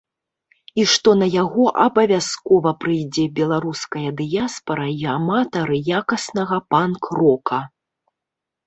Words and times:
І 0.83 0.85
што 0.93 1.11
на 1.19 1.27
яго 1.43 1.65
абавязкова 1.85 2.73
прыйдзе 2.85 3.27
беларуская 3.41 4.09
дыяспара 4.23 4.87
і 4.95 4.99
аматары 5.19 5.77
якаснага 6.03 6.57
панк-рока. 6.75 7.59